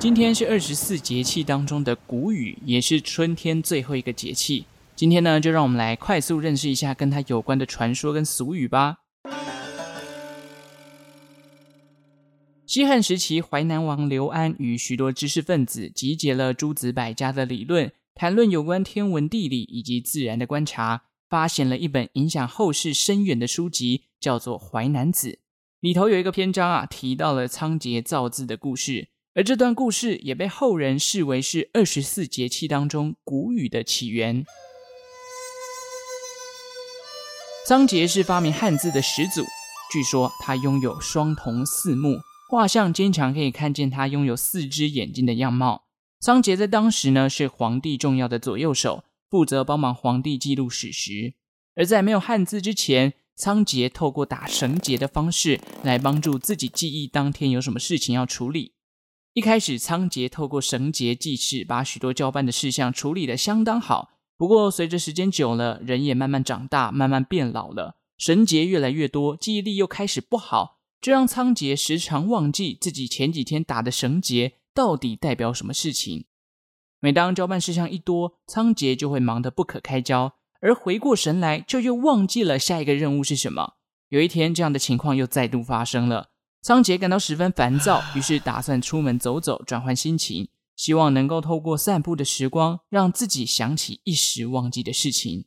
[0.00, 4.64] 今天是二十四节气当中的谷雨，也是春天最后一个节气。
[4.96, 9.00] 今天呢，就让我们来快速认识一下跟它有关的传说跟俗语吧。
[12.64, 25.28] 西汉时期，淮南王刘安与许多知识分子集结了诸子百家的理论，谈论有关天文地理以及自然的观察，发现了一本影响后世深远的书籍，叫做《淮南子》。
[25.80, 29.08] 里头有一个篇章啊，提到了仓颉造字的故事。
[29.40, 34.44] 而这段故事也被后人视为是二十四节气当中谷雨的起源。
[37.66, 39.42] 仓頡是发明汉字的始祖，
[39.90, 42.18] 据说他拥有双瞳四目，
[42.50, 45.84] 画像经常可以看见他拥有四只眼睛的样貌。
[46.20, 51.32] 仓頡在当时呢是皇帝重要的左右手，负责帮忙皇帝记录史实。
[51.74, 58.74] 而在没有汉字之前，仓頡透过打绳结的方式来帮助自己记忆当天有什么事情要处理。
[59.32, 64.10] 一开始，仓颉透过绳结记事，把许多交办的事项处理得相当好。
[64.36, 76.24] 不过，随着时间久了，人也慢慢长大，慢慢变老了，绳结越来越多，记忆力又开始不好，这让仓颉时常忘记自己前几天打的绳结到底代表什么事情。
[76.98, 83.74] 每当交办事项一多，仓颉就会忙得不可开交，而回过神来，就又忘记了下一个任务是什么。
[84.08, 86.29] 有一天，这样的情况又再度发生了。
[86.62, 95.46] 仓颉感到十分烦躁， 于是打算出门走走，转换心情，希望能够透过散步的时光，让自己想起一时忘记的事情。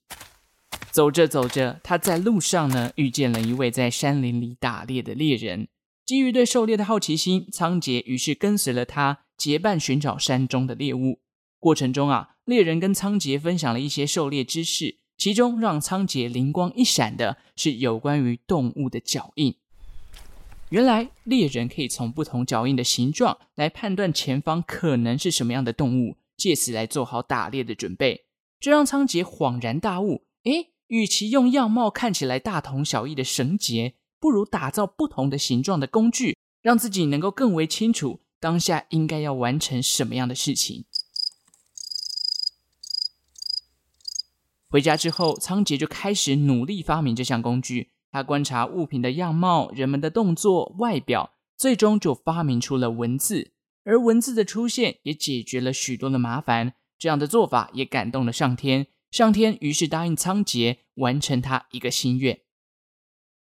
[0.91, 5.67] 走着走着，他在路上呢，遇见了一位在山林里打猎的猎人。
[6.03, 11.21] 基于对狩猎的好奇心，仓颉于是跟随了他，结伴寻找山中的猎物。
[11.59, 19.55] 过程中啊，猎人跟仓颉分享了一些狩猎知识，其中让仓颉灵光一闪的是有关于动物的脚印。
[20.73, 28.25] 原来猎人可以从不同脚印的形状来判断前方可能是什么样的动物，借此来做好打猎的准备。
[28.59, 40.85] 这让仓颉恍然大悟：诶，与其用样貌看起来大同小异的绳结，不如打造不同的形状的工具，让自己能够更为清楚当下应该要完成什么样的事情。
[44.69, 47.91] 回家之后，仓颉就开始努力发明这项工具。
[48.13, 53.53] 他观察物品的样貌、人们的动作、外表，最终就发明出了文字。
[53.83, 56.75] 而文字的出现也解决了许多的麻烦。
[56.99, 62.41] 这样的做法也感动了上天，上天于是答应仓颉完成他一个心愿。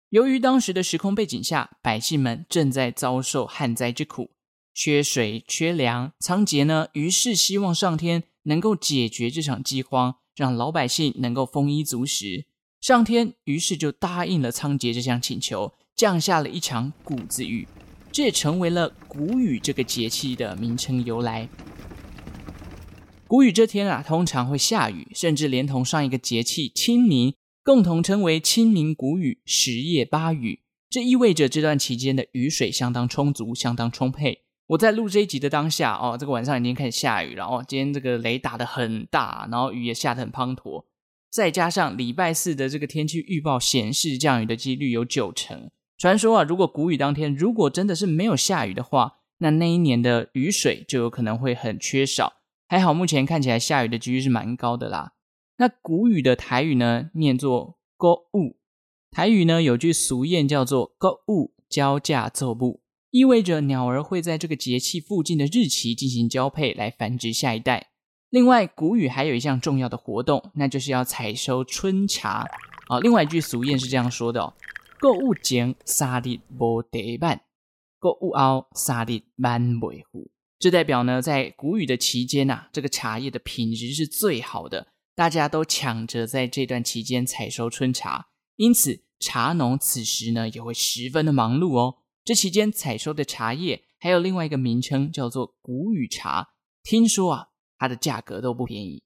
[0.08, 4.30] 由于当时的时空背景下，百姓们正在遭受旱灾之苦，
[4.72, 12.46] 缺水、缺粮，仓颉呢，于是希望上天能够解决这场饥荒，让老百姓能够丰衣足食。
[12.84, 17.66] 上天于是就答应了仓颉这项请求，降下了一场谷子雨，
[18.12, 21.48] 这也成为了谷雨这个节气的名称由来。
[23.26, 30.60] 谷雨这天啊，通常会下雨，甚至连同上一个节气清明，共同称为清明谷雨、十夜八雨。
[30.90, 34.42] 这意味着这段期间的雨水相当充足、相当充沛。
[34.66, 40.84] 我在录这一集的当下，哦，这个晚上已经开始下雨了，哦，今天这个雷打得很大，然后雨也下得很滂沱。
[41.34, 45.68] 再加上礼拜四的这个天气预报显示降雨的几率有九成，
[45.98, 52.34] 传说啊，如果谷雨当天如果真的是没有下雨的话，那那一年的雨水就有可能会很缺少。
[52.68, 55.14] 还好目前看起来下雨的几率是蛮高的啦。
[55.56, 58.54] 那谷雨的台语呢，念作“谷雨”，
[59.10, 62.80] 台语呢有句俗谚叫做“谷雨交架奏布”，
[63.10, 67.88] 意味着鸟儿会在这个节气附近的日期进行交配来繁殖下一代。
[68.34, 72.44] 另外，谷雨还有一项重要的活动，那就是要采收春茶
[72.88, 72.98] 啊。
[72.98, 74.52] 另外一句俗谚是这样说的哦
[75.00, 77.42] ：“谷雨前三日无得满，
[78.00, 91.98] 谷雨后三日满袂糊。”这代表呢，在谷雨的期间呐、啊，这个茶叶的品质是最好的，大家都抢着在这段期间采收春茶，因此茶农此时呢也会十分的忙碌哦。
[92.24, 96.48] 这期间采收的茶叶还有另外一个名称叫做谷雨茶，
[96.82, 97.50] 听说啊。
[97.78, 99.02] 它的价格都不便宜。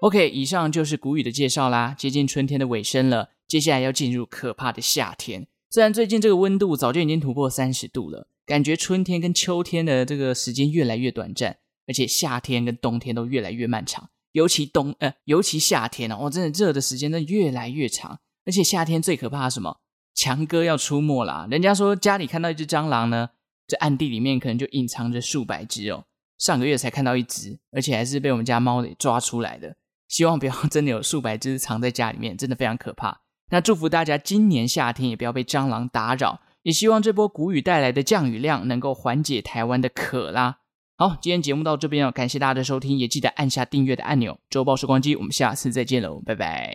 [0.00, 1.94] OK，以上就是谷雨的介绍啦。
[1.96, 5.46] 接近春天的尾声了，接下来要进入可怕的夏天。
[5.68, 14.08] 虽然最近这个温度早就已经突破三十度了，感觉春天跟秋天的这个时间越来越短暂，而且夏天跟冬天都越来越漫长。
[14.32, 18.20] 尤其冬，呃，尤其夏天哦，我真的热的时间真的越来越长。
[18.46, 19.80] 而且夏天最可怕的什么？
[20.14, 21.46] 强哥要出没啦！
[21.50, 23.30] 人家说家里看到一只蟑螂呢，
[23.66, 26.04] 这暗地里面可能就隐藏着数百只哦。
[26.40, 29.76] 上个月才看到一只，而且还是被我们家猫给抓出来的。
[30.08, 33.20] 希望不要真的有数百只藏在家里面，真的非常可怕。
[33.50, 40.56] 那祝福大家今年夏天也不要被蟑螂打扰，也希望这波谷雨带来的降雨量能够缓解台湾的渴啦。
[40.96, 44.38] 好，今天节目到这边哦，感谢大家的收听，也记得按下订阅的按钮。
[44.48, 46.74] 周报时光机，我们下次再见喽，拜拜。